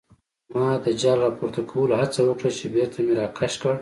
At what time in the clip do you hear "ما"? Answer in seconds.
0.53-0.67